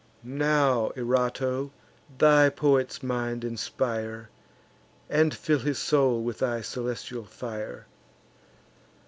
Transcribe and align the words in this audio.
Now, 0.23 0.91
Erato, 0.95 1.69
thy 2.17 2.49
poet's 2.49 3.03
mind 3.03 3.43
inspire, 3.43 4.29
And 5.11 5.31
fill 5.31 5.59
his 5.59 5.77
soul 5.77 6.23
with 6.23 6.39
thy 6.39 6.61
celestial 6.61 7.25
fire! 7.25 7.85